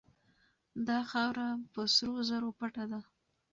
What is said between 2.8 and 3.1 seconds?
ده.